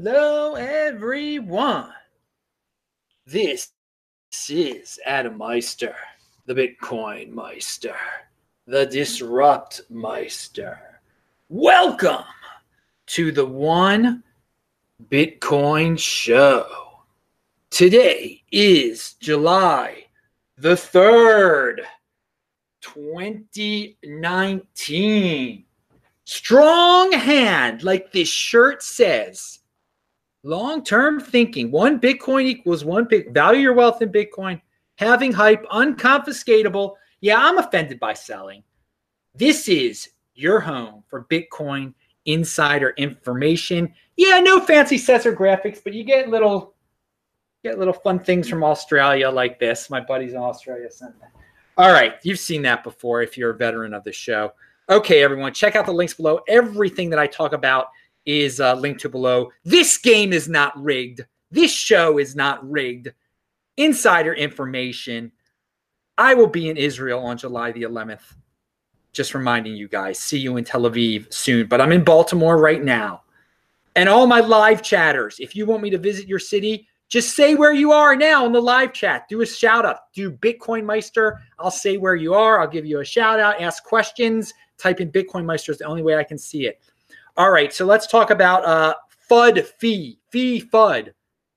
[0.00, 1.90] Hello, everyone.
[3.26, 3.72] This
[4.48, 5.96] is Adam Meister,
[6.46, 7.96] the Bitcoin Meister,
[8.64, 11.00] the Disrupt Meister.
[11.48, 12.22] Welcome
[13.06, 14.22] to the One
[15.10, 16.68] Bitcoin Show.
[17.68, 20.04] Today is July
[20.58, 21.80] the 3rd,
[22.82, 25.64] 2019.
[26.24, 29.57] Strong hand, like this shirt says.
[30.42, 31.70] Long term thinking.
[31.70, 34.60] One Bitcoin equals one big value your wealth in Bitcoin.
[34.96, 36.94] Having hype, unconfiscatable.
[37.20, 38.62] Yeah, I'm offended by selling.
[39.34, 41.94] This is your home for Bitcoin
[42.26, 43.92] insider information.
[44.16, 46.74] Yeah, no fancy sensor graphics, but you get little
[47.64, 49.90] get little fun things from Australia like this.
[49.90, 51.32] My buddies in Australia sent that.
[51.76, 54.52] All right, you've seen that before if you're a veteran of the show.
[54.90, 56.40] Okay, everyone, check out the links below.
[56.48, 57.88] Everything that I talk about
[58.28, 59.50] is uh, linked to below.
[59.64, 61.22] This game is not rigged.
[61.50, 63.08] This show is not rigged.
[63.78, 65.32] Insider information.
[66.18, 68.34] I will be in Israel on July the 11th.
[69.12, 70.18] Just reminding you guys.
[70.18, 71.66] See you in Tel Aviv soon.
[71.66, 73.22] But I'm in Baltimore right now.
[73.96, 77.54] And all my live chatters, if you want me to visit your city, just say
[77.54, 79.26] where you are now in the live chat.
[79.30, 80.12] Do a shout out.
[80.12, 81.40] Do Bitcoin Meister.
[81.58, 82.60] I'll say where you are.
[82.60, 83.60] I'll give you a shout out.
[83.60, 86.80] Ask questions type in Bitcoin Meister is the only way I can see it.
[87.38, 88.94] All right, so let's talk about uh,
[89.30, 91.12] FUD fee, fee FUD.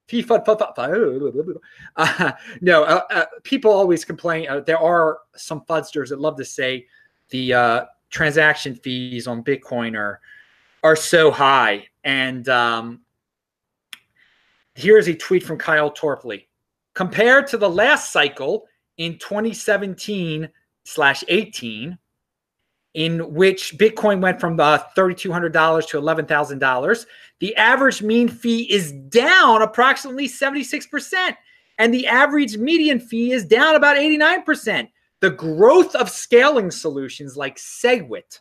[0.06, 0.76] Fee FUD, FUD, FUD.
[0.76, 1.56] FUD.
[1.98, 4.48] Uh, no, uh, uh, people always complain.
[4.48, 6.86] Uh, there are some FUDsters that love to say
[7.32, 10.22] the uh, transaction fees on Bitcoin are,
[10.84, 11.88] are so high.
[12.04, 13.02] And um,
[14.76, 16.46] here's a tweet from Kyle Torpey.
[16.94, 20.48] Compared to the last cycle in 2017
[20.84, 21.98] slash 18,
[22.94, 27.06] in which Bitcoin went from uh, $3,200 to $11,000.
[27.39, 31.35] The average mean fee is down approximately 76%,
[31.78, 34.90] and the average median fee is down about 89%.
[35.22, 38.40] The growth of scaling solutions like SegWit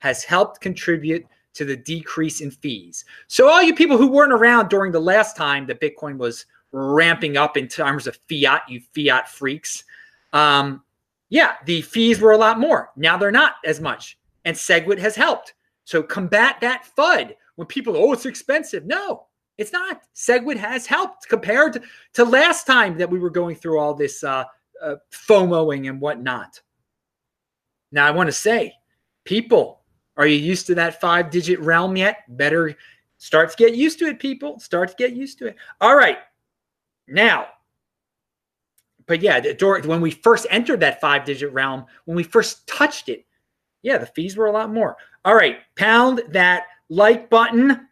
[0.00, 1.24] has helped contribute
[1.54, 3.04] to the decrease in fees.
[3.26, 7.36] So, all you people who weren't around during the last time that Bitcoin was ramping
[7.36, 9.84] up in terms of fiat, you fiat freaks,
[10.32, 10.82] um,
[11.30, 12.90] yeah, the fees were a lot more.
[12.96, 14.18] Now they're not as much.
[14.44, 15.54] And SegWit has helped.
[15.84, 18.84] So combat that FUD when people, oh, it's expensive.
[18.84, 19.26] No,
[19.56, 20.02] it's not.
[20.14, 21.82] SegWit has helped compared to,
[22.14, 24.44] to last time that we were going through all this uh,
[24.82, 26.60] uh, FOMOing and whatnot.
[27.92, 28.74] Now, I want to say,
[29.24, 29.80] people,
[30.16, 32.18] are you used to that five digit realm yet?
[32.28, 32.76] Better
[33.18, 34.58] start to get used to it, people.
[34.58, 35.56] Start to get used to it.
[35.80, 36.18] All right.
[37.08, 37.48] Now,
[39.10, 39.40] but yeah,
[39.86, 43.26] when we first entered that five digit realm, when we first touched it,
[43.82, 44.96] yeah, the fees were a lot more.
[45.24, 47.88] All right, pound that like button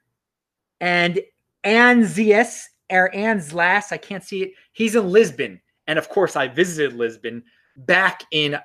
[0.81, 1.19] and
[1.65, 4.53] Anzias or Anzlas, I can't see it.
[4.71, 5.61] He's in Lisbon.
[5.89, 7.43] And of course, I visited Lisbon
[7.79, 8.57] back in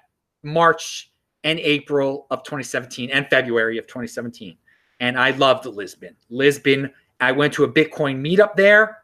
[0.43, 1.11] March
[1.43, 4.55] and April of 2017 and February of 2017.
[4.99, 6.15] And I loved Lisbon.
[6.29, 8.99] Lisbon, I went to a Bitcoin meetup there.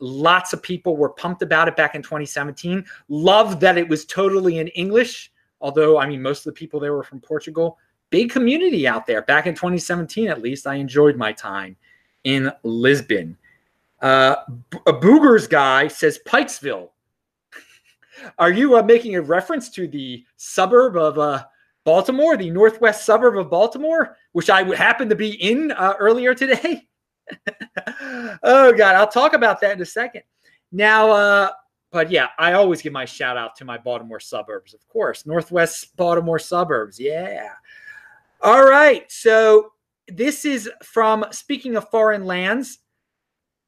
[0.00, 2.84] Lots of people were pumped about it back in 2017.
[3.08, 6.92] Loved that it was totally in English, although, I mean, most of the people there
[6.92, 7.78] were from Portugal.
[8.10, 9.22] Big community out there.
[9.22, 11.76] Back in 2017, at least, I enjoyed my time
[12.24, 13.36] in Lisbon.
[14.00, 14.36] Uh,
[14.86, 16.90] a Boogers guy says Pikesville.
[18.38, 21.44] Are you uh, making a reference to the suburb of uh,
[21.84, 26.86] Baltimore, the northwest suburb of Baltimore, which I happened to be in uh, earlier today?
[28.42, 30.22] oh God, I'll talk about that in a second.
[30.72, 31.50] Now, uh,
[31.90, 35.96] but yeah, I always give my shout out to my Baltimore suburbs, of course, Northwest
[35.96, 37.00] Baltimore suburbs.
[37.00, 37.48] Yeah.
[38.42, 39.10] All right.
[39.10, 39.72] So
[40.06, 42.80] this is from speaking of foreign lands.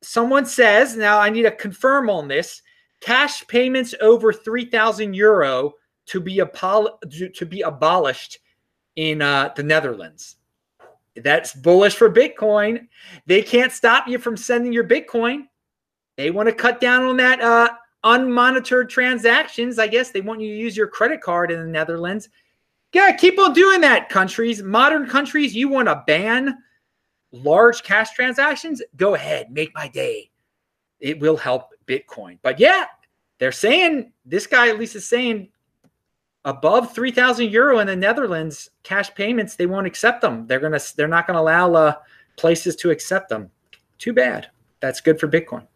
[0.03, 2.63] Someone says, now I need to confirm on this
[3.01, 5.75] cash payments over 3,000 euro
[6.07, 6.99] to be, apol-
[7.35, 8.39] to be abolished
[8.97, 10.37] in uh, the Netherlands.
[11.23, 12.89] That's bullish for Bitcoin.
[13.27, 15.45] They can't stop you from sending your Bitcoin.
[16.17, 17.71] They want to cut down on that uh,
[18.05, 19.79] unmonitored transactions.
[19.79, 22.29] I guess they want you to use your credit card in the Netherlands.
[22.93, 24.63] Yeah, keep on doing that, countries.
[24.63, 26.59] Modern countries, you want to ban
[27.33, 28.83] large cash transactions?
[28.97, 30.31] Go ahead, make my day.
[30.99, 32.39] It will help Bitcoin.
[32.43, 32.87] But yeah,
[33.39, 35.51] they're saying this guy at least is saying
[36.45, 40.47] above 3000 euro in the netherlands cash payments they won't accept them.
[40.47, 41.95] They're gonna they're not gonna allow uh,
[42.37, 43.51] places to accept them.
[43.99, 44.49] Too bad.
[44.81, 45.67] That's good for bitcoin.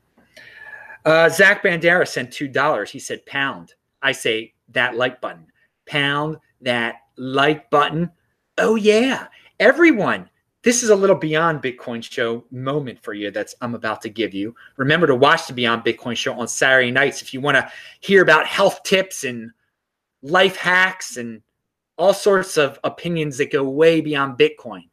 [1.05, 2.91] Uh, zach bandera sent two dollars.
[2.91, 3.75] He said pound.
[4.03, 5.47] I say that like button.
[5.87, 8.11] Pound that like button.
[8.59, 9.27] Oh yeah.
[9.61, 10.29] Everyone
[10.65, 14.33] this is a little beyond Bitcoin show moment for you that's I'm about to give
[14.33, 14.57] you.
[14.79, 17.71] Remember to watch the Beyond Bitcoin show on Saturday nights if you want to
[18.01, 19.51] hear about health tips and
[20.25, 21.43] life hacks and
[21.97, 24.89] all sorts of opinions that go way beyond Bitcoin.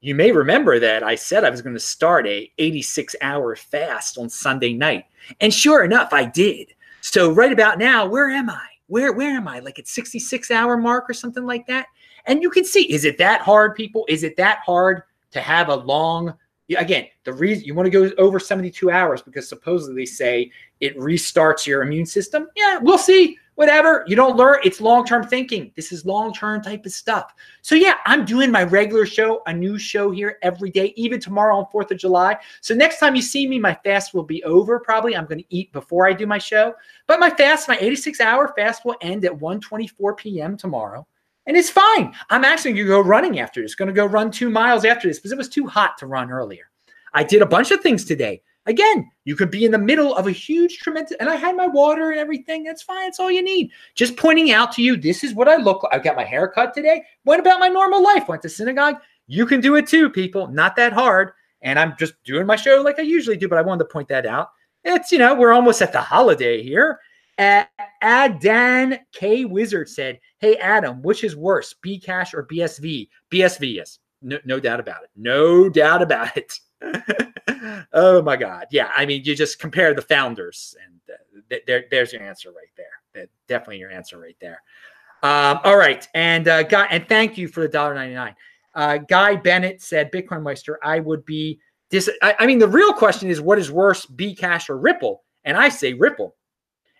[0.00, 4.18] You may remember that I said I was going to start a 86 hour fast
[4.18, 5.04] on Sunday night.
[5.40, 6.74] And sure enough, I did.
[7.00, 8.66] So right about now, where am I?
[8.88, 9.60] Where where am I?
[9.60, 11.86] Like at 66 hour mark or something like that?
[12.26, 14.04] And you can see, is it that hard, people?
[14.08, 16.34] Is it that hard to have a long,
[16.76, 20.50] again, the reason you want to go over 72 hours because supposedly they say
[20.80, 22.48] it restarts your immune system.
[22.56, 23.38] Yeah, we'll see.
[23.56, 24.04] Whatever.
[24.06, 24.58] You don't learn.
[24.64, 25.72] It's long term thinking.
[25.76, 27.34] This is long term type of stuff.
[27.62, 31.56] So, yeah, I'm doing my regular show, a new show here every day, even tomorrow
[31.56, 32.36] on 4th of July.
[32.60, 35.16] So, next time you see me, my fast will be over probably.
[35.16, 36.74] I'm going to eat before I do my show.
[37.06, 40.56] But my fast, my 86 hour fast will end at 1 24 p.m.
[40.56, 41.06] tomorrow.
[41.46, 42.14] And it's fine.
[42.30, 43.74] I'm actually going to go running after this.
[43.74, 46.30] Going to go run two miles after this because it was too hot to run
[46.30, 46.70] earlier.
[47.12, 48.42] I did a bunch of things today.
[48.66, 51.66] Again, you could be in the middle of a huge, tremendous, and I had my
[51.66, 52.64] water and everything.
[52.64, 53.04] That's fine.
[53.04, 53.70] That's all you need.
[53.94, 55.94] Just pointing out to you, this is what I look like.
[55.94, 57.04] I got my hair cut today.
[57.24, 58.26] What about my normal life?
[58.26, 58.96] Went to synagogue.
[59.26, 60.48] You can do it too, people.
[60.48, 61.32] Not that hard.
[61.60, 64.08] And I'm just doing my show like I usually do, but I wanted to point
[64.08, 64.50] that out.
[64.84, 67.00] It's, you know, we're almost at the holiday here.
[67.38, 73.08] Adan K Wizard said, Hey, Adam, which is worse, Bcash or BSV?
[73.30, 73.98] BSV, yes.
[74.22, 75.10] No, no doubt about it.
[75.16, 76.58] No doubt about it.
[77.92, 78.66] oh my God.
[78.70, 78.90] Yeah.
[78.94, 82.70] I mean, you just compare the founders, and uh, th- there, there's your answer right
[82.76, 83.26] there.
[83.48, 84.60] definitely your answer right there.
[85.22, 86.06] Um, all right.
[86.14, 88.34] And uh, Guy, and thank you for the dollar ninety nine.
[88.74, 92.10] Uh, Guy Bennett said, Bitcoin Meister, I would be dis.
[92.22, 95.22] I, I mean, the real question is, what is worse, Bcash or Ripple?
[95.44, 96.36] And I say Ripple.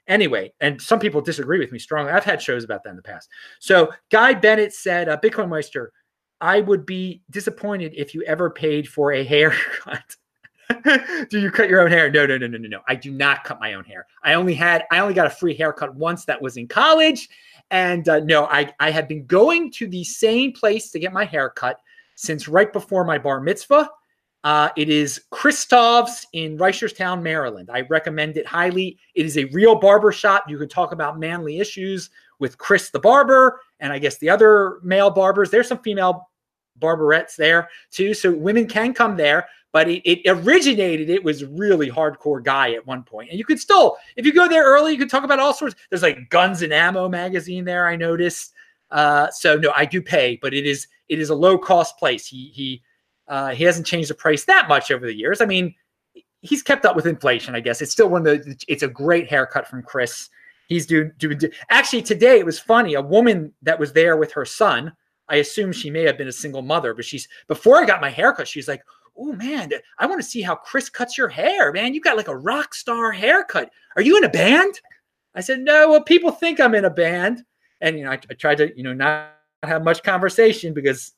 [0.06, 2.12] Anyway, and some people disagree with me strongly.
[2.12, 3.28] I've had shows about that in the past.
[3.58, 5.92] So Guy Bennett said, uh, Bitcoin Meister,
[6.40, 10.16] I would be disappointed if you ever paid for a haircut.
[11.30, 12.10] do you cut your own hair?
[12.10, 12.80] No, no, no, no, no, no.
[12.88, 14.06] I do not cut my own hair.
[14.22, 16.24] I only had, I only got a free haircut once.
[16.24, 17.28] That was in college,
[17.70, 21.24] and uh, no, I I have been going to the same place to get my
[21.24, 21.80] hair cut
[22.14, 23.90] since right before my bar mitzvah.
[24.44, 27.70] Uh, it is Christov's in Reisterstown, Maryland.
[27.72, 28.98] I recommend it highly.
[29.14, 30.44] It is a real barber shop.
[30.48, 34.80] You can talk about manly issues with Chris the barber, and I guess the other
[34.82, 35.50] male barbers.
[35.50, 36.28] There's some female
[36.78, 39.46] barberettes there too, so women can come there.
[39.74, 41.10] But it, it originated.
[41.10, 44.48] It was really hardcore guy at one point, and you could still, if you go
[44.48, 45.74] there early, you could talk about all sorts.
[45.90, 47.88] There's like Guns and Ammo magazine there.
[47.88, 48.52] I noticed.
[48.92, 52.24] Uh, so no, I do pay, but it is it is a low cost place.
[52.26, 52.82] He he
[53.26, 55.40] uh, he hasn't changed the price that much over the years.
[55.40, 55.74] I mean,
[56.42, 57.82] he's kept up with inflation, I guess.
[57.82, 60.28] It's still one of the, it's a great haircut from Chris.
[60.68, 61.40] He's doing, doing,
[61.70, 62.94] actually today it was funny.
[62.94, 64.92] A woman that was there with her son,
[65.28, 68.10] I assume she may have been a single mother, but she's, before I got my
[68.10, 68.82] haircut, she's like,
[69.16, 71.94] Oh man, I want to see how Chris cuts your hair, man.
[71.94, 73.70] You got like a rock star haircut.
[73.96, 74.80] Are you in a band?
[75.34, 77.44] I said, No, well, people think I'm in a band.
[77.80, 79.32] And, you know, I, I tried to, you know, not
[79.62, 81.12] have much conversation because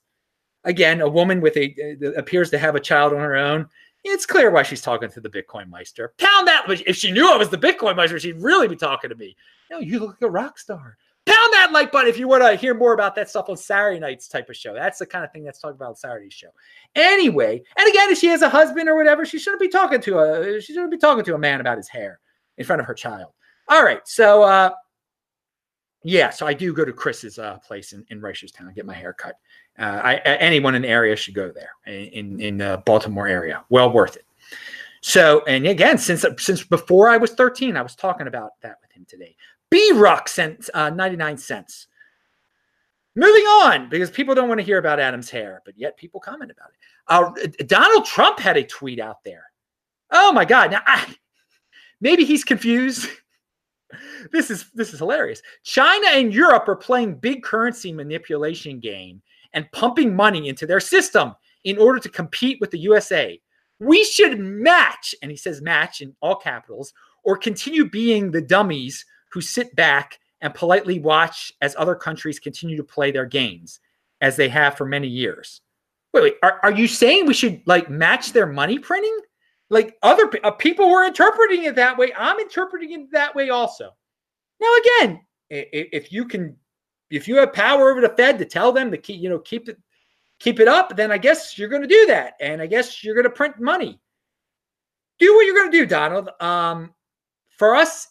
[0.64, 3.66] again, a woman with a uh, appears to have a child on her own.
[4.04, 6.14] It's clear why she's talking to the Bitcoin Meister.
[6.18, 6.64] Pound that!
[6.86, 9.36] If she knew I was the Bitcoin Meister, she'd really be talking to me.
[9.70, 10.96] No, you look like a rock star.
[11.26, 13.98] Pound that like button if you want to hear more about that stuff on Saturday
[13.98, 14.72] nights type of show.
[14.74, 16.50] That's the kind of thing that's talked about on Saturday's show.
[16.94, 20.18] Anyway, and again, if she has a husband or whatever, she shouldn't be talking to
[20.20, 22.20] a she shouldn't be talking to a man about his hair
[22.58, 23.32] in front of her child.
[23.68, 24.70] All right, so uh,
[26.04, 29.12] yeah, so I do go to Chris's uh, place in, in Reisterstown, get my hair
[29.12, 29.34] cut.
[29.76, 33.64] Uh, I, anyone in the area should go there in in the Baltimore area.
[33.68, 34.24] Well worth it.
[35.00, 38.92] So, and again, since since before I was 13, I was talking about that with
[38.92, 39.36] him today.
[39.70, 41.88] B Rock sent uh, 99 cents.
[43.14, 46.50] Moving on, because people don't want to hear about Adam's hair, but yet people comment
[46.50, 46.76] about it.
[47.08, 49.44] Uh, Donald Trump had a tweet out there.
[50.10, 50.70] Oh my God!
[50.70, 51.16] Now, I,
[52.00, 53.08] maybe he's confused.
[54.32, 55.40] this is this is hilarious.
[55.62, 59.22] China and Europe are playing big currency manipulation game
[59.54, 63.40] and pumping money into their system in order to compete with the USA.
[63.78, 66.92] We should match, and he says match in all capitals,
[67.24, 72.76] or continue being the dummies who sit back and politely watch as other countries continue
[72.76, 73.80] to play their games
[74.20, 75.60] as they have for many years.
[76.12, 79.18] Wait, wait, are, are you saying we should like match their money printing?
[79.68, 82.12] Like other uh, people were interpreting it that way.
[82.16, 83.90] I'm interpreting it that way also.
[84.60, 84.68] Now,
[85.00, 86.56] again, if you can
[87.10, 89.68] if you have power over the Fed to tell them to keep, you know, keep
[89.68, 89.78] it,
[90.40, 93.14] keep it up, then I guess you're going to do that, and I guess you're
[93.14, 94.00] going to print money.
[95.18, 96.30] Do what you're going to do, Donald.
[96.40, 96.92] Um,
[97.56, 98.08] for us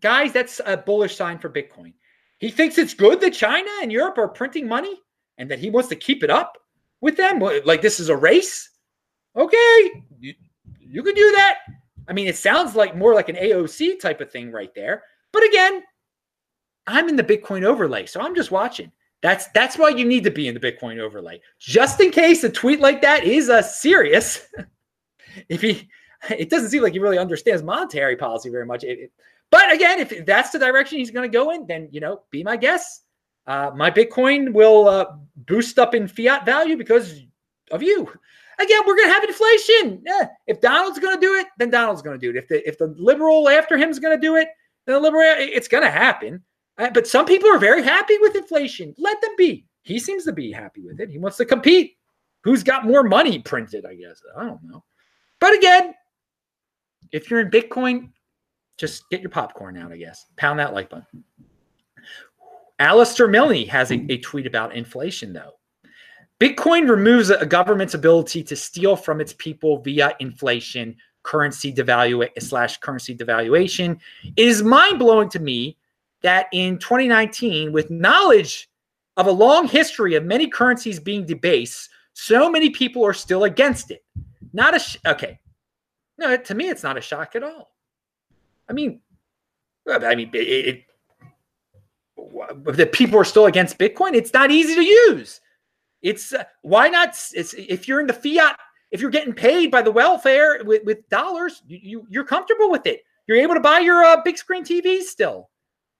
[0.00, 1.92] guys, that's a bullish sign for Bitcoin.
[2.38, 5.00] He thinks it's good that China and Europe are printing money
[5.38, 6.56] and that he wants to keep it up.
[7.00, 7.40] with them?
[7.64, 8.70] Like this is a race?
[9.36, 10.34] Okay, you,
[10.80, 11.58] you can do that.
[12.08, 15.04] I mean, it sounds like more like an AOC type of thing right there.
[15.32, 15.82] But again,
[16.86, 18.90] I'm in the Bitcoin overlay, so I'm just watching.
[19.22, 22.50] That's that's why you need to be in the Bitcoin overlay, just in case a
[22.50, 24.46] tweet like that is a uh, serious.
[25.48, 25.88] if he,
[26.30, 28.82] it doesn't seem like he really understands monetary policy very much.
[28.82, 29.12] It, it,
[29.50, 32.42] but again, if that's the direction he's going to go in, then you know, be
[32.42, 33.02] my guess.
[33.46, 37.22] Uh, my Bitcoin will uh, boost up in fiat value because
[37.70, 38.08] of you.
[38.60, 40.02] Again, we're going to have inflation.
[40.04, 40.28] Yeah.
[40.46, 42.42] If Donald's going to do it, then Donald's going to do it.
[42.42, 44.48] If the if the liberal after him is going to do it,
[44.86, 46.42] then the liberal it's going to happen.
[46.78, 48.94] Uh, but some people are very happy with inflation.
[48.98, 49.66] Let them be.
[49.82, 51.10] He seems to be happy with it.
[51.10, 51.96] He wants to compete.
[52.42, 53.84] Who's got more money printed?
[53.84, 54.84] I guess I don't know.
[55.40, 55.94] But again,
[57.12, 58.10] if you're in Bitcoin,
[58.80, 59.92] just get your popcorn out.
[59.92, 61.22] I guess pound that like button.
[62.78, 65.52] Alistair Milne has a, a tweet about inflation, though.
[66.40, 72.78] Bitcoin removes a government's ability to steal from its people via inflation, currency devaluation slash
[72.78, 74.00] currency devaluation.
[74.24, 75.76] It is mind blowing to me
[76.22, 78.70] that in 2019, with knowledge
[79.18, 83.90] of a long history of many currencies being debased, so many people are still against
[83.90, 84.02] it.
[84.54, 85.38] Not a sh- okay.
[86.16, 87.70] No, to me, it's not a shock at all.
[88.70, 89.00] I mean,
[89.88, 90.84] I mean, it, it
[92.64, 94.14] the people are still against Bitcoin.
[94.14, 95.40] It's not easy to use.
[96.02, 97.08] It's uh, why not?
[97.34, 98.56] It's if you're in the fiat,
[98.92, 102.86] if you're getting paid by the welfare with, with dollars, you, you are comfortable with
[102.86, 103.00] it.
[103.26, 105.50] You're able to buy your uh, big screen TV still.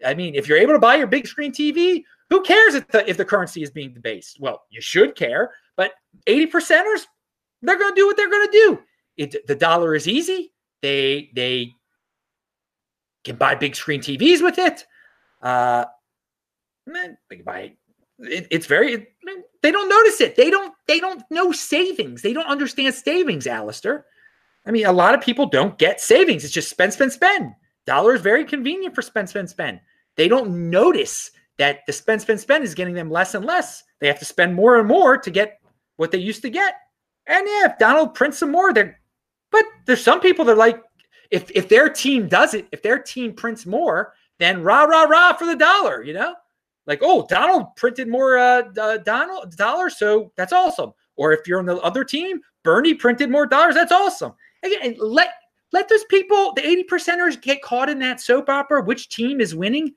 [0.07, 3.09] I mean, if you're able to buy your big screen TV, who cares if the
[3.11, 4.39] if the currency is being debased?
[4.41, 5.93] Well, you should care, but
[6.29, 7.07] 80 percenters,
[7.63, 8.79] they're going to do what they're going to do.
[9.17, 10.53] It, the dollar is easy.
[10.81, 11.75] They they
[13.25, 14.87] can buy big screen TVs with it.
[15.43, 15.85] Uh,
[16.87, 17.73] man, they can buy
[18.19, 19.09] it, it's very
[19.63, 20.37] they don't notice it.
[20.37, 22.23] They don't they don't know savings.
[22.23, 24.07] They don't understand savings, Alistair.
[24.67, 26.45] I mean, a lot of people don't get savings.
[26.45, 27.53] It's just spend, spend, spend.
[27.87, 29.81] Dollar is very convenient for spend, spend, spend.
[30.17, 33.83] They don't notice that the spend, spend, spend is getting them less and less.
[34.01, 35.61] They have to spend more and more to get
[35.97, 36.75] what they used to get.
[37.27, 39.01] And yeah, if Donald prints some more, they're
[39.51, 40.81] but there's some people that are like,
[41.31, 45.35] if if their team does it, if their team prints more, then rah rah rah
[45.35, 46.35] for the dollar, you know?
[46.91, 50.93] like, oh, Donald printed more uh, uh, Donald dollars, so that's awesome.
[51.17, 54.33] Or if you're on the other team, Bernie printed more dollars, that's awesome.
[54.65, 55.29] Again, let
[55.73, 58.83] let those people, the 80 percenters, get caught in that soap opera.
[58.83, 59.95] Which team is winning?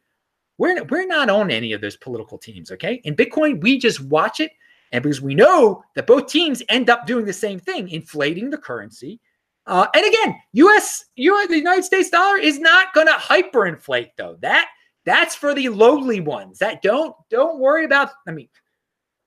[0.60, 3.02] We're we're not on any of those political teams, okay?
[3.06, 4.52] In Bitcoin, we just watch it,
[4.92, 8.58] and because we know that both teams end up doing the same thing, inflating the
[8.58, 9.20] currency.
[9.66, 11.06] Uh, and again, U.S.
[11.16, 11.48] U.S.
[11.48, 14.38] the United States dollar is not going to hyperinflate, though.
[14.42, 14.68] That
[15.06, 16.60] that's for the lowly ones.
[16.60, 18.10] That don't don't worry about.
[18.28, 18.50] I mean,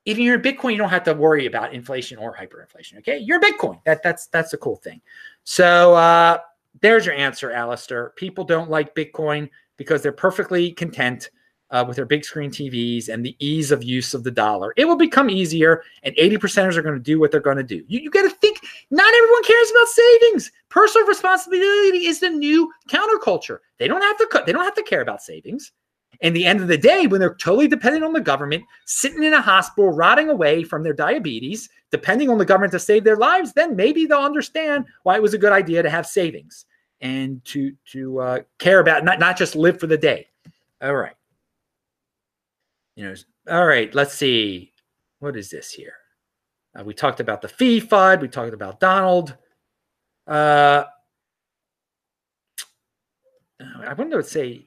[0.05, 2.99] if you're in Bitcoin, you don't have to worry about inflation or hyperinflation.
[2.99, 3.81] Okay, you're Bitcoin.
[3.85, 5.01] That that's that's a cool thing.
[5.45, 6.39] So uh,
[6.81, 8.13] there's your answer, Alistair.
[8.17, 11.31] People don't like Bitcoin because they're perfectly content
[11.71, 14.73] uh, with their big screen TVs and the ease of use of the dollar.
[14.77, 17.63] It will become easier, and 80 percenters are going to do what they're going to
[17.63, 17.83] do.
[17.89, 20.53] You, you got to think, not everyone cares about savings.
[20.69, 23.59] Personal responsibility is the new counterculture.
[23.79, 25.73] They don't have to they don't have to care about savings.
[26.23, 29.35] And the end of the day, when they're totally dependent on the government, sitting in
[29.35, 33.53] a hospital, rotting away from their diabetes, depending on the government to save their lives,
[33.53, 36.65] then maybe they'll understand why it was a good idea to have savings
[37.03, 40.29] and to to uh, care about not not just live for the day.
[40.81, 41.16] All right
[42.97, 43.15] you know,
[43.49, 44.73] all right, let's see.
[45.21, 45.95] What is this here?
[46.79, 48.21] Uh, we talked about the fee FUD.
[48.21, 49.37] We talked about Donald.
[50.27, 50.85] Uh,
[53.61, 54.67] I wonder what say.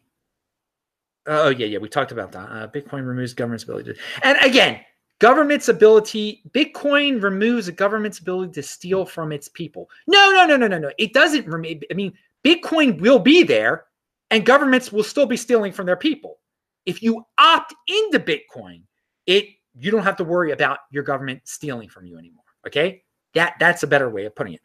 [1.26, 1.80] Oh yeah, yeah.
[1.80, 2.50] We talked about that.
[2.50, 4.80] Uh, Bitcoin removes government's ability to, and again,
[5.20, 6.44] government's ability.
[6.52, 9.90] Bitcoin removes a government's ability to steal from its people.
[10.08, 10.92] No, no, no, no, no, no.
[10.98, 11.84] It doesn't remove.
[11.92, 13.86] I mean, Bitcoin will be there,
[14.32, 16.40] and governments will still be stealing from their people.
[16.86, 18.84] If you opt into Bitcoin,
[19.26, 19.46] it
[19.76, 22.44] you don't have to worry about your government stealing from you anymore.
[22.68, 24.62] Okay, that that's a better way of putting it.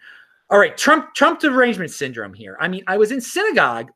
[0.50, 2.56] All right, Trump Trump derangement syndrome here.
[2.61, 3.90] I mean, I was in synagogue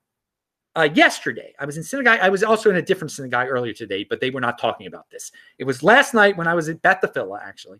[0.76, 1.54] uh, yesterday.
[1.58, 2.20] I was in synagogue.
[2.22, 5.10] I was also in a different synagogue earlier today, but they were not talking about
[5.10, 5.32] this.
[5.58, 7.04] It was last night when I was at Beth
[7.42, 7.78] actually.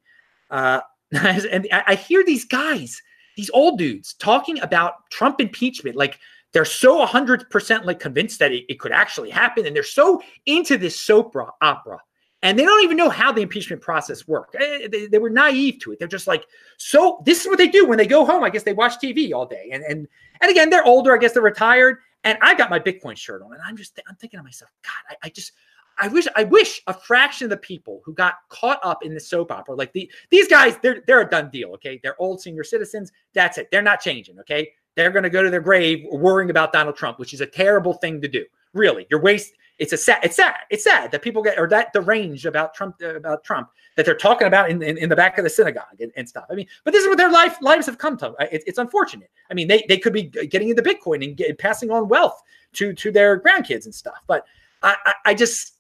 [0.50, 0.80] Uh,
[1.12, 3.00] and I hear these guys,
[3.37, 6.18] these old dudes, talking about Trump impeachment, like
[6.52, 9.67] they're so 100% like convinced that it, it could actually happen.
[9.67, 11.99] And they're so into this soap opera.
[12.43, 14.55] And they don't even know how the impeachment process worked.
[14.55, 15.99] Eh, they, they, were naive to it.
[15.99, 16.45] They're just like,
[16.76, 18.45] so this is what they do when they go home.
[18.45, 19.71] I guess they watch TV all day.
[19.73, 20.07] And and
[20.40, 21.12] and again, they're older.
[21.12, 21.99] I guess they're retired.
[22.23, 25.17] And I got my Bitcoin shirt on, and I'm just I'm thinking to myself, God,
[25.17, 25.52] I, I just
[25.99, 29.21] I wish I wish a fraction of the people who got caught up in the
[29.21, 31.71] soap opera, like the these guys, they're they're a done deal.
[31.73, 33.11] Okay, they're old senior citizens.
[33.35, 33.69] That's it.
[33.73, 34.38] They're not changing.
[34.40, 37.47] Okay, they're going to go to their grave worrying about Donald Trump, which is a
[37.47, 38.45] terrible thing to do.
[38.73, 39.55] Really, you're waste.
[39.78, 40.19] It's a sad.
[40.25, 40.57] It's sad.
[40.71, 44.05] It's sad that people get or that the range about Trump uh, about Trump that
[44.05, 46.47] they're talking about in, in, in the back of the synagogue and, and, stuff.
[46.50, 48.35] I mean, but this is what their life lives have come to.
[48.40, 49.31] It, it's unfortunate.
[49.50, 52.43] I mean, they they could be getting into Bitcoin and get, passing on wealth
[52.75, 54.19] to to their grandkids and stuff.
[54.26, 54.45] But
[54.83, 55.75] I I, I just.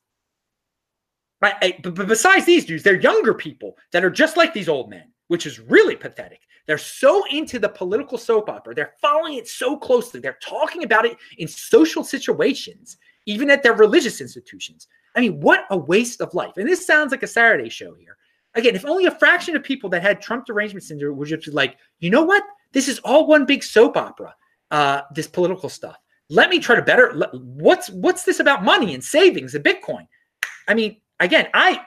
[1.42, 4.90] I, I, but besides these dudes, they're younger people that are just like these old
[4.90, 6.40] men, which is really pathetic.
[6.68, 8.76] They're so into the political soap opera.
[8.76, 10.20] They're following it so closely.
[10.20, 12.98] They're talking about it in social situations
[13.28, 14.88] even at their religious institutions.
[15.14, 16.56] I mean, what a waste of life.
[16.56, 18.16] And this sounds like a Saturday show here.
[18.54, 21.76] Again, if only a fraction of people that had Trump derangement syndrome would just like,
[22.00, 22.42] you know what?
[22.72, 24.34] This is all one big soap opera,
[24.70, 25.96] uh, this political stuff.
[26.30, 27.12] Let me try to better.
[27.32, 30.06] What's what's this about money and savings and Bitcoin?
[30.66, 31.80] I mean, again, I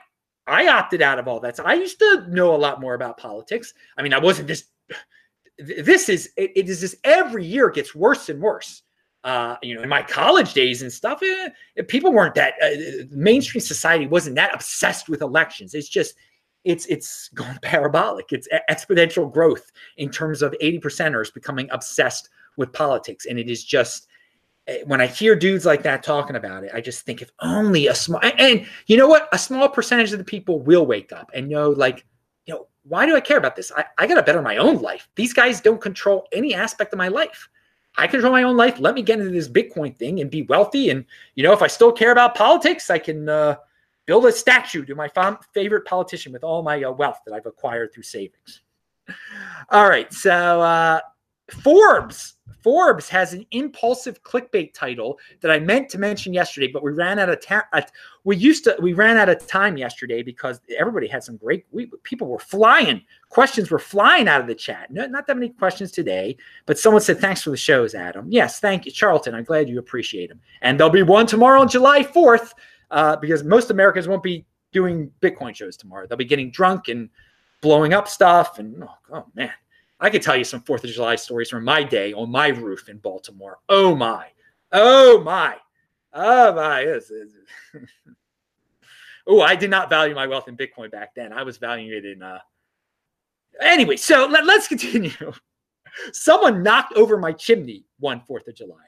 [0.46, 1.56] I opted out of all that.
[1.56, 3.74] So I used to know a lot more about politics.
[3.96, 4.66] I mean, I wasn't just.
[5.58, 8.82] This is it, it is just every year gets worse and worse
[9.24, 13.60] uh, you know, in my college days and stuff, eh, people weren't that uh, mainstream
[13.60, 15.74] society wasn't that obsessed with elections.
[15.74, 16.14] It's just
[16.64, 18.32] it's it's going parabolic.
[18.32, 23.64] It's exponential growth in terms of 80 percenters becoming obsessed with politics, and it is
[23.64, 24.08] just
[24.66, 27.86] eh, when I hear dudes like that talking about it, I just think if only
[27.86, 31.30] a small and you know what, a small percentage of the people will wake up
[31.32, 32.04] and know like,
[32.84, 33.70] why do I care about this?
[33.76, 35.08] I, I got to better my own life.
[35.14, 37.48] These guys don't control any aspect of my life.
[37.96, 38.80] I control my own life.
[38.80, 40.90] Let me get into this Bitcoin thing and be wealthy.
[40.90, 43.56] And, you know, if I still care about politics, I can uh,
[44.06, 45.10] build a statue to my
[45.52, 48.62] favorite politician with all my uh, wealth that I've acquired through savings.
[49.70, 50.12] All right.
[50.12, 51.00] So, uh,
[51.62, 56.92] Forbes Forbes has an impulsive clickbait title that I meant to mention yesterday, but we
[56.92, 57.62] ran out of time.
[58.24, 61.66] We used to we ran out of time yesterday because everybody had some great.
[61.70, 63.02] We, people were flying.
[63.28, 64.90] Questions were flying out of the chat.
[64.90, 66.36] No, not that many questions today,
[66.66, 68.26] but someone said thanks for the shows, Adam.
[68.30, 69.34] Yes, thank you, Charlton.
[69.34, 70.40] I'm glad you appreciate them.
[70.60, 72.52] And there'll be one tomorrow on July 4th
[72.90, 76.06] uh, because most Americans won't be doing Bitcoin shows tomorrow.
[76.06, 77.08] They'll be getting drunk and
[77.60, 78.58] blowing up stuff.
[78.58, 79.52] And oh, oh man,
[80.02, 82.88] I could tell you some Fourth of July stories from my day on my roof
[82.88, 83.60] in Baltimore.
[83.68, 84.26] Oh my,
[84.72, 85.56] oh my,
[86.12, 87.00] oh my.
[89.28, 91.32] oh, I did not value my wealth in Bitcoin back then.
[91.32, 92.20] I was valuing it in.
[92.20, 92.40] Uh...
[93.60, 95.12] Anyway, so let, let's continue.
[96.12, 98.84] Someone knocked over my chimney one Fourth of July.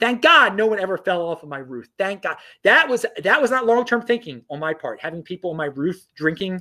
[0.00, 1.86] Thank God no one ever fell off of my roof.
[1.96, 2.38] Thank God.
[2.64, 5.00] That was that was not long term thinking on my part.
[5.00, 6.60] Having people on my roof drinking,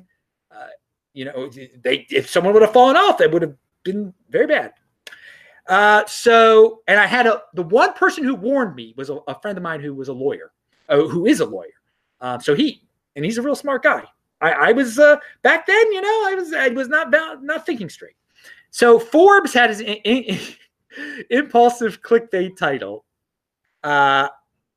[0.52, 0.68] uh,
[1.14, 1.50] you know,
[1.84, 4.74] they if someone would have fallen off, they would have been very bad.
[5.68, 9.40] Uh, so, and I had a the one person who warned me was a, a
[9.40, 10.52] friend of mine who was a lawyer,
[10.90, 11.70] uh, who is a lawyer.
[12.20, 14.04] Um, so he and he's a real smart guy.
[14.42, 17.90] I, I was uh, back then, you know, I was I was not not thinking
[17.90, 18.16] straight.
[18.72, 20.40] So Forbes had his in, in,
[21.30, 23.06] impulsive clickbait title.
[23.84, 24.28] Uh,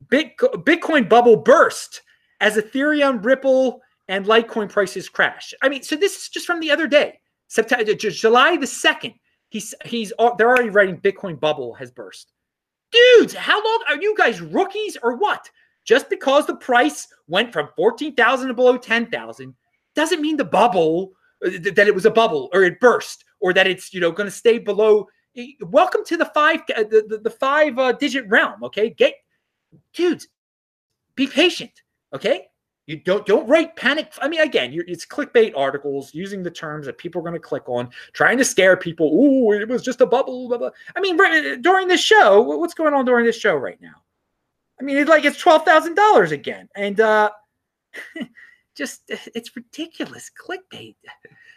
[0.09, 2.03] Bitcoin bubble burst
[2.39, 5.53] as Ethereum, Ripple, and Litecoin prices crash.
[5.61, 7.19] I mean, so this is just from the other day.
[7.47, 9.15] September, July the 2nd,
[9.49, 12.33] he's he's they're already writing Bitcoin bubble has burst.
[12.91, 15.49] Dudes, how long are you guys rookies or what?
[15.85, 19.55] Just because the price went from 14,000 to below 10,000
[19.95, 21.13] doesn't mean the bubble
[21.45, 24.27] uh, that it was a bubble or it burst or that it's, you know, going
[24.27, 25.07] to stay below
[25.61, 28.89] welcome to the five uh, the, the, the five uh, digit realm, okay?
[28.89, 29.13] Get
[29.93, 30.27] dudes,
[31.15, 31.71] be patient,
[32.13, 32.47] okay?
[32.87, 34.13] You don't don't write panic.
[34.21, 37.67] I mean, again, it's clickbait articles using the terms that people are going to click
[37.67, 39.11] on, trying to scare people.
[39.13, 40.47] Oh, it was just a bubble.
[40.47, 40.69] Blah, blah.
[40.95, 44.03] I mean, right, during this show, what's going on during this show right now?
[44.79, 47.29] I mean, it's like it's twelve thousand dollars again, and uh,
[48.75, 50.95] just it's ridiculous clickbait.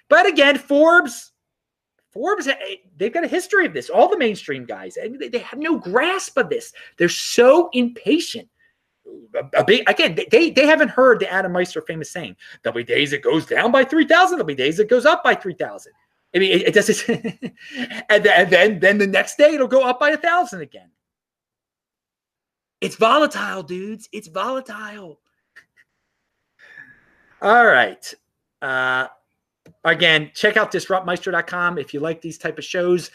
[0.09, 1.31] But again, Forbes,
[2.11, 2.57] Forbes, eh,
[2.97, 3.89] they've got a history of this.
[3.89, 6.73] All the mainstream guys, and they have no grasp of this.
[6.97, 8.49] They're so impatient
[9.55, 13.13] a, big again they they haven't heard the adam meister famous saying there'll be days
[13.13, 15.93] it goes down by 3000 there'll be days it goes up by 3000
[16.35, 19.83] i mean it, it does and, then, and then then the next day it'll go
[19.85, 20.91] up by a thousand again.
[22.81, 24.09] It's volatile dudes.
[24.13, 25.21] It's volatile.
[27.43, 28.15] All right.
[28.61, 29.09] Uh
[29.85, 33.11] again check out disruptmeister.com if you like these type of shows.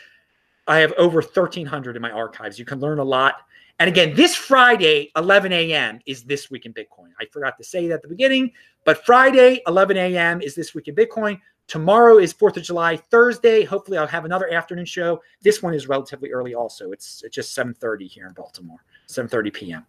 [0.68, 2.58] I have over 1300 in my archives.
[2.58, 3.42] You can learn a lot
[3.80, 7.10] and again, this Friday, 11 a.m., is This Week in Bitcoin.
[7.20, 8.52] I forgot to say that at the beginning,
[8.86, 11.40] but Friday, 11 a.m., is This Week in Bitcoin.
[11.68, 12.96] Tomorrow is 4th of July.
[12.96, 15.22] Thursday, hopefully I'll have another afternoon show.
[15.42, 16.92] This one is relatively early also.
[16.92, 19.86] It's just 7.30 here in Baltimore, 7.30 p.m.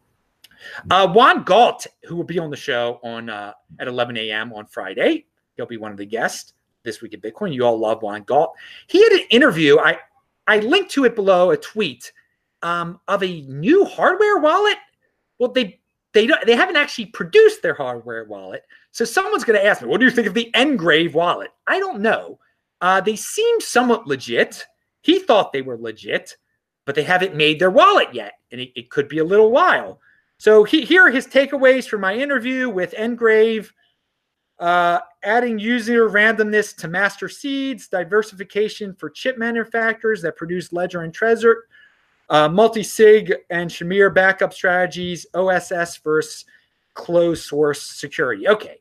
[0.90, 4.52] Uh, Juan Galt, who will be on the show on uh, at 11 a.m.
[4.52, 7.52] on Friday, he'll be one of the guests this week at Bitcoin.
[7.52, 8.54] You all love Juan Galt.
[8.86, 9.78] He had an interview.
[9.78, 9.98] I
[10.46, 12.12] I linked to it below a tweet
[12.62, 14.76] um, of a new hardware wallet.
[15.38, 15.80] Well, they
[16.12, 18.62] they don't, they haven't actually produced their hardware wallet.
[18.90, 21.50] So someone's going to ask me, what do you think of the Ngrave wallet?
[21.66, 22.38] I don't know.
[22.80, 24.64] Uh, they seem somewhat legit.
[25.02, 26.36] He thought they were legit,
[26.86, 30.00] but they haven't made their wallet yet, and it, it could be a little while.
[30.38, 33.70] So he, here are his takeaways from my interview with Ngrave.
[34.58, 41.12] Uh, adding user randomness to master seeds, diversification for chip manufacturers that produce Ledger and
[41.12, 41.56] Trezor,
[42.28, 46.44] uh, multi-sig and Shamir backup strategies, OSS versus
[46.94, 48.48] closed source security.
[48.48, 48.80] Okay,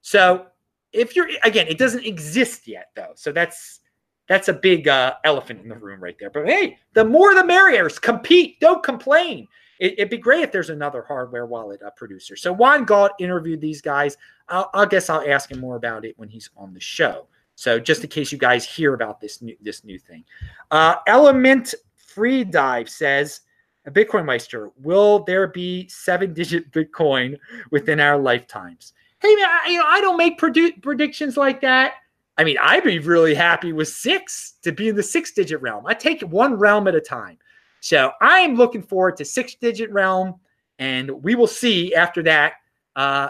[0.00, 0.46] so
[0.92, 3.80] if you're again, it doesn't exist yet though, so that's
[4.28, 6.30] that's a big uh, elephant in the room right there.
[6.30, 7.88] But hey, the more the merrier.
[7.88, 9.46] Compete, don't complain.
[9.78, 12.34] It, would be great if there's another hardware wallet uh, producer.
[12.34, 14.16] So Juan Galt interviewed these guys.
[14.48, 17.26] I'll, I guess I'll ask him more about it when he's on the show.
[17.56, 20.24] So just in case you guys hear about this new this new thing,
[20.70, 21.74] uh, Element
[22.16, 23.42] Free Dive says,
[23.88, 27.36] Bitcoin Meister, will there be seven digit Bitcoin
[27.70, 28.94] within our lifetimes?
[29.20, 31.96] Hey man, I, you know I don't make produ- predictions like that.
[32.38, 35.86] I mean, I'd be really happy with six to be in the six digit realm.
[35.86, 37.36] I take one realm at a time.
[37.80, 40.40] So I'm looking forward to six digit realm,
[40.78, 42.54] and we will see after that
[42.96, 43.28] uh,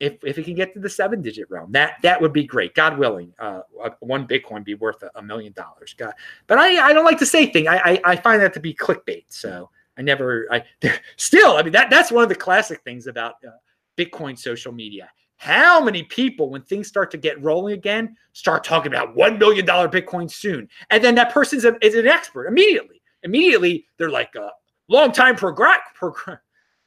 [0.00, 1.72] if if it can get to the seven digit realm.
[1.72, 2.74] That that would be great.
[2.74, 3.60] God willing, uh,
[4.00, 5.94] one Bitcoin be worth a, million dollars.
[5.96, 6.12] God,
[6.46, 7.68] but I I don't like to say thing.
[7.68, 9.24] I, I I find that to be clickbait.
[9.28, 10.64] So I never I
[11.16, 13.50] still I mean that that's one of the classic things about uh,
[13.96, 15.10] Bitcoin social media.
[15.38, 19.66] How many people, when things start to get rolling again, start talking about $1 million
[19.66, 20.66] Bitcoin soon?
[20.88, 24.50] And then that person's a, is an expert immediately immediately they're like a
[24.88, 26.38] long time progr- progr-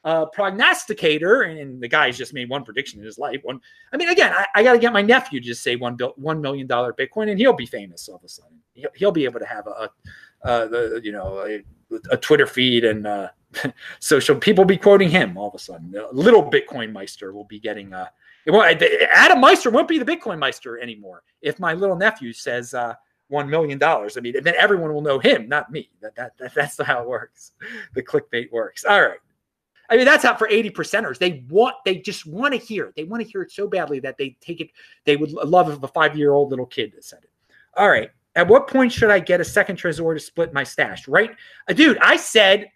[0.04, 3.40] uh, prognosticator, and the guy's just made one prediction in his life.
[3.44, 3.60] One,
[3.92, 6.14] I mean, again, I, I got to get my nephew to just say one bill,
[6.16, 8.58] one million dollar Bitcoin, and he'll be famous all of a sudden.
[8.74, 9.90] He'll, he'll be able to have a,
[10.44, 11.64] a the, you know, a,
[12.12, 13.30] a, Twitter feed and uh,
[14.00, 15.94] social people be quoting him all of a sudden.
[15.96, 17.94] A little Bitcoin Meister will be getting.
[17.94, 18.08] Uh,
[18.48, 22.74] Adam Meister won't be the Bitcoin Meister anymore if my little nephew says.
[22.74, 22.94] Uh,
[23.28, 24.18] one million dollars.
[24.18, 25.92] I mean, then everyone will know him, not me.
[26.02, 27.52] That, that, that that's how it works.
[27.94, 28.84] The clickbait works.
[28.84, 29.20] All right.
[29.90, 31.18] I mean, that's out for 80 percenters.
[31.18, 32.96] They want, they just want to hear it.
[32.96, 34.70] They want to hear it so badly that they take it.
[35.06, 37.32] They would love if a five year old little kid said it.
[37.76, 38.10] All right.
[38.36, 41.08] At what point should I get a second Trezor to split my stash?
[41.08, 41.32] Right,
[41.68, 41.98] uh, dude.
[42.00, 42.70] I said,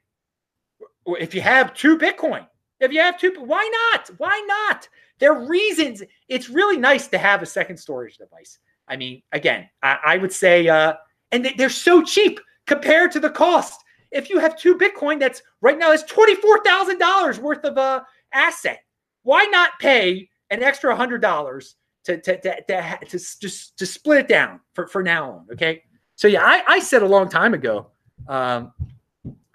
[1.05, 2.47] if you have two Bitcoin,
[2.79, 4.09] if you have two, why not?
[4.17, 4.89] Why not?
[5.19, 6.01] There are reasons.
[6.27, 8.59] It's really nice to have a second storage device.
[8.87, 10.95] I mean, again, I, I would say, uh,
[11.31, 13.82] and they're so cheap compared to the cost.
[14.13, 17.77] If you have two Bitcoin, that's right now is twenty four thousand dollars worth of
[17.77, 18.01] uh,
[18.33, 18.79] asset.
[19.23, 24.19] Why not pay an extra hundred dollars to to to to, to, to, to split
[24.19, 25.45] it down for, for now on?
[25.51, 25.83] Okay,
[26.15, 27.87] so yeah, I, I said a long time ago
[28.27, 28.71] um,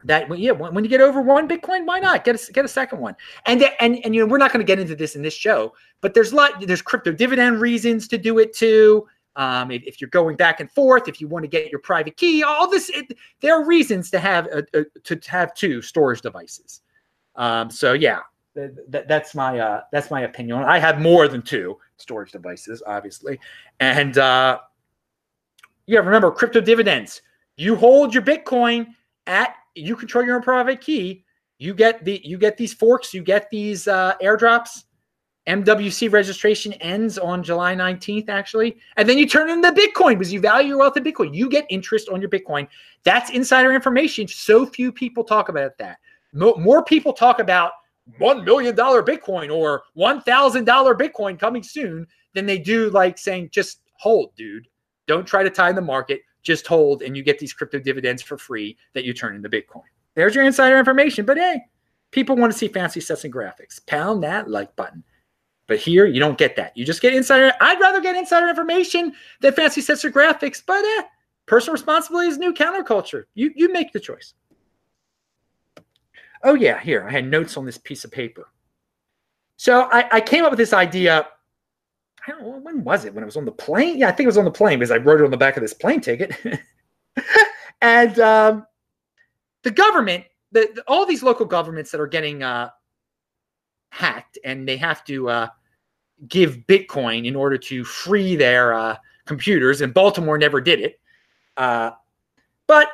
[0.05, 2.65] that when, yeah, when, when, you get over one Bitcoin, why not get a, get
[2.65, 3.15] a second one?
[3.47, 5.75] And and and you know we're not going to get into this in this show,
[6.01, 9.07] but there's a lot there's crypto dividend reasons to do it too.
[9.39, 12.17] Um, if, if, you're going back and forth, if you want to get your private
[12.17, 16.23] key, all this, it, there are reasons to have a, a, to have two storage
[16.23, 16.81] devices.
[17.37, 18.19] Um, so yeah,
[18.57, 20.65] th- th- that's my uh, that's my opinion.
[20.65, 23.39] I have more than two storage devices, obviously,
[23.79, 24.59] and uh,
[25.87, 27.23] yeah, remember crypto dividends.
[27.57, 28.89] You hold your Bitcoin
[29.29, 31.25] at you control your own private key.
[31.59, 34.83] You get the you get these forks, you get these uh, airdrops
[35.49, 38.77] MWC registration ends on July 19th, actually.
[38.97, 41.35] And then you turn in the Bitcoin because you value your wealth in Bitcoin.
[41.35, 42.69] You get interest on your Bitcoin.
[43.03, 44.29] That's insider information.
[44.29, 45.99] So few people talk about that.
[46.35, 47.73] More people talk about
[48.21, 50.65] $1 million Bitcoin or $1,000
[50.99, 54.69] Bitcoin coming soon than they do like saying, just hold, dude.
[55.07, 56.21] Don't try to time the market.
[56.43, 59.83] Just hold, and you get these crypto dividends for free that you turn into Bitcoin.
[60.15, 61.25] There's your insider information.
[61.25, 61.63] But hey,
[62.11, 63.85] people want to see fancy sets and graphics.
[63.87, 65.03] Pound that like button.
[65.69, 66.77] But here, you don't get that.
[66.77, 67.53] You just get insider.
[67.61, 70.63] I'd rather get insider information than fancy sensor graphics.
[70.67, 71.03] But eh,
[71.47, 73.25] personal responsibility is new counterculture.
[73.35, 74.35] You you make the choice.
[76.43, 78.51] Oh yeah, here I had notes on this piece of paper.
[79.57, 81.27] So I, I came up with this idea.
[82.27, 83.13] I don't know when was it?
[83.13, 83.99] When it was on the plane?
[83.99, 85.57] Yeah, I think it was on the plane because I wrote it on the back
[85.57, 86.35] of this plane ticket.
[87.83, 88.67] and um,
[89.65, 92.71] the government, the, the, all these local governments that are getting uh,
[93.91, 95.49] hacked, and they have to uh,
[96.27, 101.01] give Bitcoin in order to free their uh, computers, and Baltimore never did it.
[101.57, 101.93] Uh,
[102.67, 102.89] but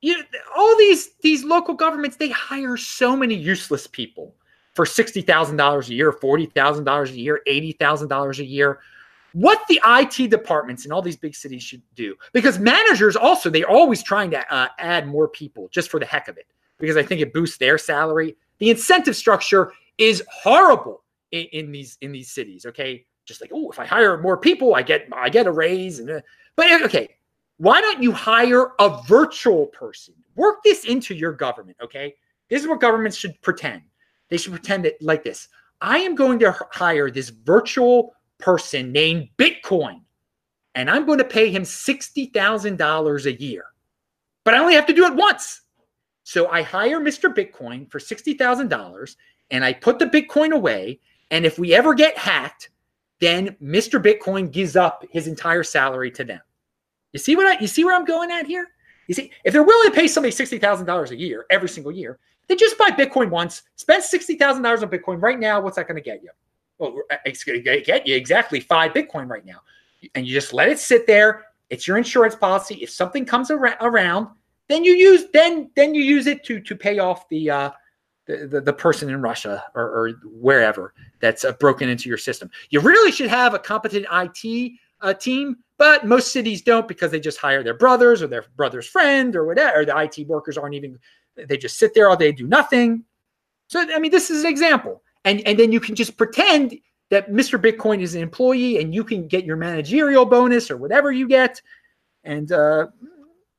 [0.00, 0.22] you
[0.56, 4.34] all these these local governments they hire so many useless people.
[4.74, 8.78] for $60,000 a year, $40,000 a year, $80,000 a year.
[9.34, 13.68] What the IT departments in all these big cities should do, because managers also, they're
[13.68, 16.46] always trying to uh, add more people just for the heck of it,
[16.78, 18.36] because I think it boosts their salary.
[18.58, 22.66] The incentive structure is horrible in, in these in these cities.
[22.66, 25.98] Okay, just like oh, if I hire more people, I get I get a raise.
[25.98, 26.20] And uh,
[26.56, 27.08] but okay,
[27.58, 30.14] why don't you hire a virtual person?
[30.36, 31.76] Work this into your government.
[31.82, 32.14] Okay,
[32.48, 33.82] this is what governments should pretend.
[34.28, 35.48] They should pretend it like this.
[35.80, 40.02] I am going to hire this virtual person named Bitcoin,
[40.74, 43.64] and I'm going to pay him $60,000 a year.
[44.44, 45.62] But I only have to do it once.
[46.24, 47.34] So I hire Mr.
[47.34, 49.16] Bitcoin for $60,000
[49.50, 51.00] and I put the Bitcoin away.
[51.32, 52.68] And if we ever get hacked,
[53.18, 54.00] then Mr.
[54.00, 56.40] Bitcoin gives up his entire salary to them.
[57.12, 58.68] You see what I you see where I'm going at here?
[59.08, 62.58] You see, if they're willing to pay somebody $60,000 a year every single year, then
[62.58, 64.38] just buy Bitcoin once, spend $60,000
[64.82, 65.60] on Bitcoin right now.
[65.60, 66.30] What's that going to get you?
[66.78, 69.60] Well, it's going to get you exactly five Bitcoin right now.
[70.14, 71.46] And you just let it sit there.
[71.70, 72.76] It's your insurance policy.
[72.76, 74.28] If something comes ar- around,
[74.68, 77.70] then you use then then you use it to to pay off the uh,
[78.26, 82.50] the, the, person in Russia or, or wherever that's uh, broken into your system.
[82.70, 87.20] You really should have a competent IT uh, team, but most cities don't because they
[87.20, 89.80] just hire their brothers or their brother's friend or whatever.
[89.80, 90.98] Or the IT workers aren't even
[91.34, 93.04] they just sit there all day, do nothing.
[93.68, 95.02] So, I mean, this is an example.
[95.24, 96.76] And, and then you can just pretend
[97.10, 97.60] that Mr.
[97.60, 101.60] Bitcoin is an employee and you can get your managerial bonus or whatever you get.
[102.24, 102.88] And uh,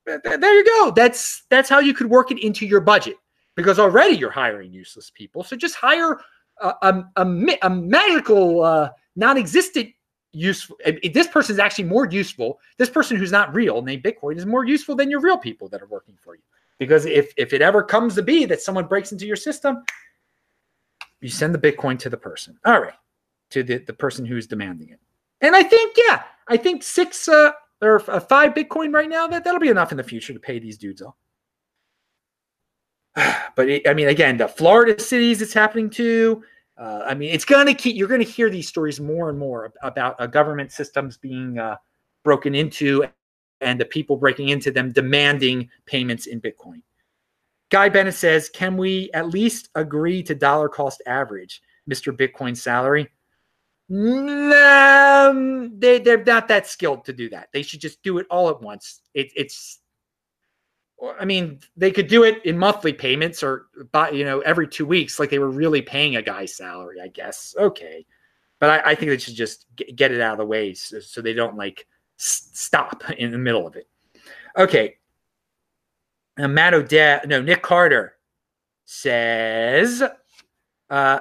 [0.06, 0.92] there you go.
[0.94, 3.16] That's that's how you could work it into your budget
[3.54, 5.44] because already you're hiring useless people.
[5.44, 6.20] So just hire
[6.60, 9.90] a, a, a, a magical, uh, non-existent
[10.32, 10.76] useful.
[11.12, 12.58] This person is actually more useful.
[12.76, 15.80] This person who's not real, named Bitcoin, is more useful than your real people that
[15.80, 16.42] are working for you.
[16.78, 19.84] Because if, if it ever comes to be that someone breaks into your system,
[21.20, 22.58] you send the Bitcoin to the person.
[22.64, 22.94] All right.
[23.50, 24.98] To the, the person who's demanding it.
[25.40, 29.44] And I think, yeah, I think six uh, or uh, five Bitcoin right now, that,
[29.44, 31.14] that'll be enough in the future to pay these dudes off.
[33.56, 36.42] But it, I mean, again, the Florida cities it's happening to.
[36.76, 39.38] Uh, I mean, it's going to keep, you're going to hear these stories more and
[39.38, 41.76] more about uh, government systems being uh,
[42.24, 43.04] broken into
[43.60, 46.82] and the people breaking into them demanding payments in Bitcoin.
[47.70, 52.12] Guy Bennett says, Can we at least agree to dollar cost average, Mr.
[52.12, 53.08] Bitcoin salary?
[53.90, 57.48] Um, they, they're not that skilled to do that.
[57.52, 59.00] They should just do it all at once.
[59.14, 59.80] It, it's,
[61.18, 64.86] I mean, they could do it in monthly payments or, by, you know, every two
[64.86, 67.54] weeks, like they were really paying a guy's salary, I guess.
[67.58, 68.06] Okay.
[68.58, 71.20] But I, I think they should just get it out of the way so, so
[71.20, 73.88] they don't like stop in the middle of it.
[74.56, 74.96] Okay.
[76.38, 78.16] Uh, Matt Odell, no, Nick Carter
[78.84, 80.02] says,
[80.90, 81.18] uh,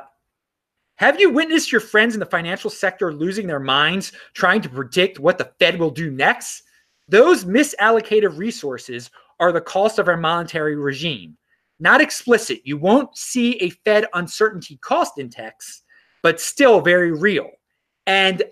[0.95, 5.19] have you witnessed your friends in the financial sector losing their minds trying to predict
[5.19, 6.63] what the Fed will do next?
[7.09, 11.37] Those misallocated resources are the cost of our monetary regime.
[11.79, 12.61] Not explicit.
[12.63, 15.81] You won't see a Fed uncertainty cost index,
[16.21, 17.49] but still very real.
[18.07, 18.43] And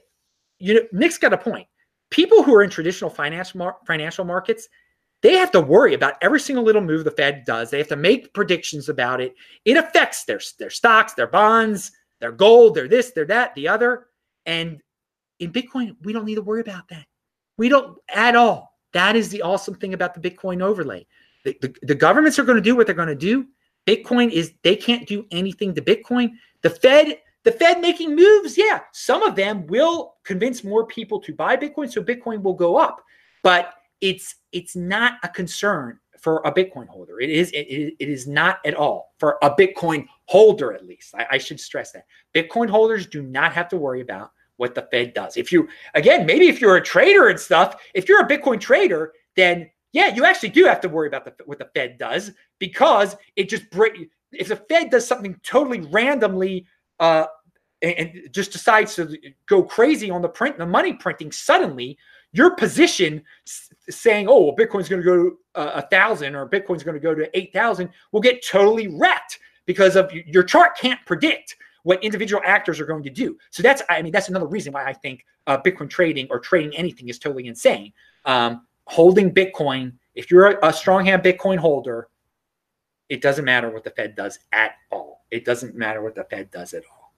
[0.60, 1.68] you know, Nick's got a point
[2.10, 4.68] people who are in traditional finance mar- financial markets
[5.22, 7.70] they have to worry about every single little move the Fed does.
[7.70, 9.36] They have to make predictions about it.
[9.66, 14.08] It affects their, their stocks, their bonds, their gold, their this, their that, the other.
[14.46, 14.82] And
[15.40, 17.06] in Bitcoin, we don't need to worry about that.
[17.58, 18.71] We don't at all.
[18.94, 21.06] That is the awesome thing about the Bitcoin overlay.
[21.44, 23.48] The, the, the governments are going to do what they're going to do.
[23.88, 26.32] Bitcoin is, they can't do anything to Bitcoin.
[26.62, 31.34] The Fed the Fed making moves, yeah, some of them will convince more people to
[31.34, 33.04] buy Bitcoin, so Bitcoin will go up.
[33.44, 37.20] But it's it's not a concern for a Bitcoin holder.
[37.20, 41.16] It is it, it is not at all for a Bitcoin holder, at least.
[41.16, 44.88] I, I should stress that Bitcoin holders do not have to worry about what the
[44.92, 45.38] Fed does.
[45.38, 49.12] If you again, maybe if you're a trader and stuff, if you're a Bitcoin trader,
[49.36, 53.18] then yeah, you actually do have to worry about the, what the Fed does because
[53.36, 53.64] it just.
[54.34, 56.66] If the Fed does something totally randomly
[57.00, 57.26] uh,
[57.82, 61.98] and just decides to go crazy on the print, the money printing, suddenly
[62.32, 63.24] your position
[63.90, 67.02] saying, "Oh, well, Bitcoin's going to go to uh, a thousand or Bitcoin's going to
[67.02, 72.04] go to eight thousand will get totally wrecked because of your chart can't predict what
[72.04, 73.38] individual actors are going to do.
[73.50, 76.76] So that's, I mean, that's another reason why I think uh, Bitcoin trading or trading
[76.76, 77.94] anything is totally insane.
[78.26, 82.08] Um, holding Bitcoin, if you're a, a strong hand Bitcoin holder,
[83.10, 85.26] it doesn't matter what the Fed does at all.
[85.32, 87.14] It doesn't matter what the Fed does at all.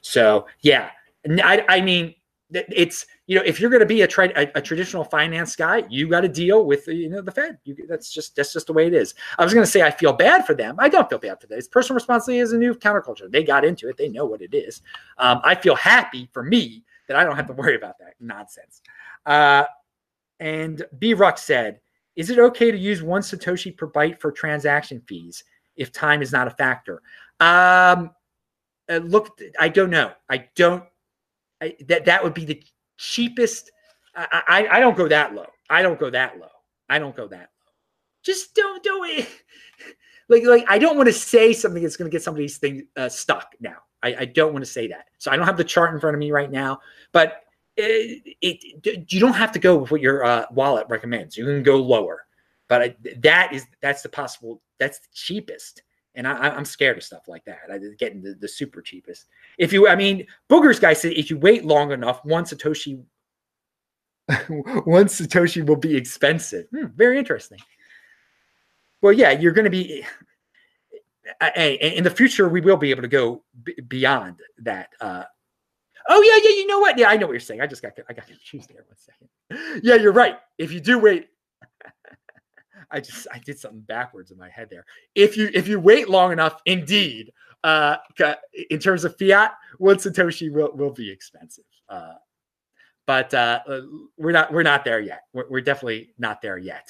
[0.00, 0.90] So yeah,
[1.26, 2.14] I, I mean,
[2.52, 5.82] it's you know if you're going to be a, tra- a, a, traditional finance guy
[5.88, 7.58] you got to deal with you know the fed.
[7.64, 9.14] You, that's just that's just the way it is.
[9.38, 10.76] I was going to say i feel bad for them.
[10.78, 11.58] I don't feel bad for them.
[11.58, 13.30] It's personal responsibility is a new counterculture.
[13.30, 13.96] They got into it.
[13.96, 14.82] They know what it is.
[15.18, 18.82] Um, i feel happy for me that i don't have to worry about that nonsense.
[19.24, 19.64] Uh,
[20.40, 21.14] and b.
[21.14, 21.80] Ruck said
[22.16, 25.44] is it okay to use one satoshi per byte for transaction fees
[25.76, 27.02] if time is not a factor?
[27.40, 28.10] Um,
[28.88, 30.12] uh, look i don't know.
[30.28, 30.84] I don't
[31.86, 32.62] That that would be the
[32.96, 33.70] cheapest.
[34.16, 35.46] I, I, I don't go that low.
[35.68, 36.48] I don't go that low.
[36.88, 37.72] I don't go that low.
[38.22, 39.28] Just don't do it.
[40.28, 43.08] like like I don't want to say something that's going to get somebody's thing uh,
[43.08, 43.54] stuck.
[43.60, 45.06] Now I, I don't want to say that.
[45.18, 46.80] So I don't have the chart in front of me right now,
[47.12, 47.42] but
[47.76, 51.36] it, it you don't have to go with what your uh, wallet recommends.
[51.36, 52.26] You can go lower,
[52.68, 54.60] but I, that is that's the possible.
[54.78, 55.82] That's the cheapest
[56.14, 57.58] and I, am scared of stuff like that.
[57.72, 59.26] I getting the, the super cheapest.
[59.58, 63.02] If you, I mean, Booger's guy said if you wait long enough, one Satoshi,
[64.84, 66.66] one Satoshi will be expensive.
[66.70, 67.58] Hmm, very interesting.
[69.02, 70.04] Well, yeah, you're going to be.
[71.56, 74.90] In the future, we will be able to go b- beyond that.
[75.00, 75.24] Uh,
[76.08, 76.56] oh yeah, yeah.
[76.56, 76.98] You know what?
[76.98, 77.60] Yeah, I know what you're saying.
[77.60, 78.84] I just got I got confused there.
[78.86, 79.80] One second.
[79.82, 80.38] Yeah, you're right.
[80.58, 81.28] If you do wait
[82.90, 84.84] I just I did something backwards in my head there.
[85.14, 87.96] If you if you wait long enough, indeed, uh,
[88.70, 91.64] in terms of fiat, one satoshi will will be expensive.
[91.88, 92.14] Uh,
[93.06, 93.80] but uh, uh,
[94.16, 95.22] we're not we're not there yet.
[95.32, 96.88] We're, we're definitely not there yet.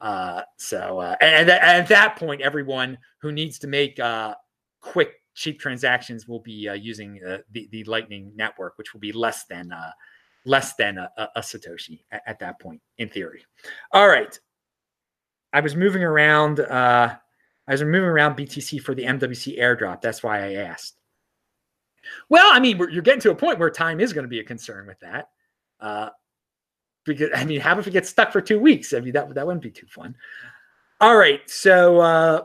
[0.00, 4.34] Uh, so uh, and, and, at that point, everyone who needs to make uh,
[4.80, 9.12] quick cheap transactions will be uh, using uh, the the Lightning network, which will be
[9.12, 9.90] less than uh,
[10.46, 13.44] less than a, a Satoshi at, at, that point, in theory.
[13.92, 14.38] All right,
[15.52, 16.60] I was moving around.
[16.60, 17.16] Uh,
[17.66, 20.00] I was moving around BTC for the MWC airdrop.
[20.00, 21.00] That's why I asked.
[22.28, 24.44] Well, I mean, you're getting to a point where time is going to be a
[24.44, 25.28] concern with that.
[25.78, 26.10] Uh,
[27.04, 28.92] because I mean, how if it gets stuck for two weeks?
[28.92, 30.14] I mean, that that wouldn't be too fun.
[31.00, 32.42] All right, so uh,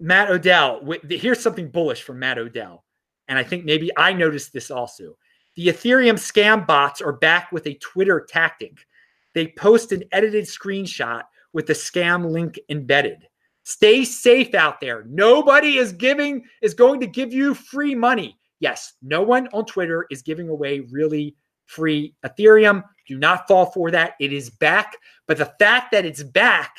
[0.00, 0.80] Matt Odell.
[1.08, 2.84] Here's something bullish from Matt Odell,
[3.28, 5.16] and I think maybe I noticed this also.
[5.56, 8.86] The Ethereum scam bots are back with a Twitter tactic.
[9.34, 13.26] They post an edited screenshot with the scam link embedded.
[13.64, 15.04] Stay safe out there.
[15.08, 18.38] Nobody is giving is going to give you free money.
[18.60, 21.36] Yes, no one on Twitter is giving away really
[21.66, 22.82] free Ethereum.
[23.06, 24.14] Do not fall for that.
[24.20, 26.74] It is back, but the fact that it's back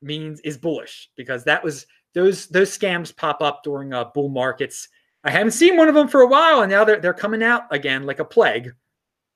[0.00, 4.88] means is bullish because that was those those scams pop up during uh, bull markets.
[5.24, 7.64] I haven't seen one of them for a while, and now they're they're coming out
[7.70, 8.72] again like a plague.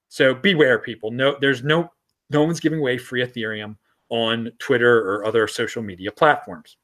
[0.09, 1.11] So beware, people.
[1.11, 1.91] No, there's no
[2.31, 3.77] no one's giving away free Ethereum
[4.13, 6.77] on Twitter or other social media platforms.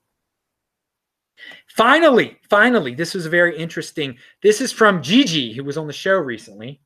[1.69, 4.17] Finally, finally, this was very interesting.
[4.43, 6.81] This is from Gigi, who was on the show recently.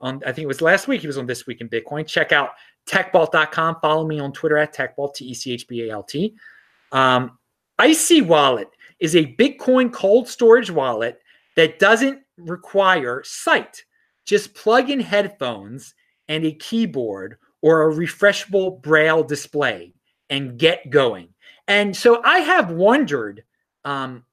[0.00, 1.00] On I think it was last week.
[1.00, 2.06] He was on This Week in Bitcoin.
[2.06, 2.50] Check out
[2.86, 3.76] techbalt.com.
[3.80, 6.34] Follow me on Twitter at techbalt, T E C H B A L T.
[6.90, 7.38] Um,
[7.78, 11.20] Icy Wallet is a Bitcoin cold storage wallet
[11.54, 13.84] that doesn't require sight.
[14.24, 15.94] Just plug in headphones
[16.28, 19.92] and a keyboard or a refreshable braille display
[20.30, 21.28] and get going.
[21.66, 23.44] And so I have wondered,
[23.84, 24.24] um,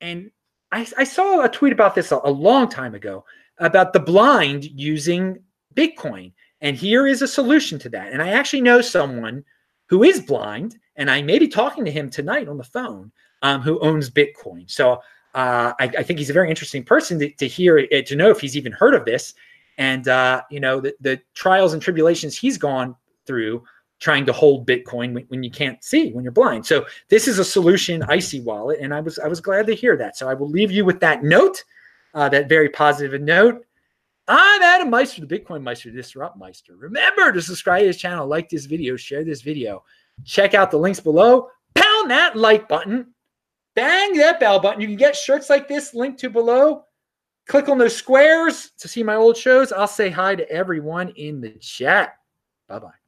[0.00, 0.30] and
[0.72, 3.24] I, I, saw a tweet about this a, a long time ago
[3.58, 5.38] about the blind using
[5.74, 6.32] Bitcoin.
[6.60, 8.12] And here is a solution to that.
[8.12, 9.44] And I actually know someone
[9.86, 13.10] who is blind, and I may be talking to him tonight on the phone,
[13.42, 14.70] um, who owns Bitcoin.
[14.70, 14.94] So
[15.34, 18.40] uh, I, I, think he's a very interesting person to, to hear to know if
[18.40, 19.34] he's even heard of this
[19.80, 22.94] and uh, you know the, the trials and tribulations he's gone
[23.26, 23.64] through
[23.98, 26.64] trying to hold Bitcoin when, you can't see when you're blind.
[26.64, 29.96] So this is a solution, Icy Wallet, and I was I was glad to hear
[29.96, 30.16] that.
[30.16, 31.64] So I will leave you with that note,
[32.14, 33.64] uh, that very positive note.
[34.28, 36.76] I'm Adam Meister, the Bitcoin Meister, Disrupt Meister.
[36.76, 39.82] Remember to subscribe to this channel, like this video, share this video.
[40.24, 41.48] Check out the links below.
[41.74, 43.12] Pound that like button.
[43.74, 44.80] Bang that bell button.
[44.80, 46.84] You can get shirts like this linked to below.
[47.50, 49.72] Click on those squares to see my old shows.
[49.72, 52.12] I'll say hi to everyone in the chat.
[52.68, 52.99] Bye bye.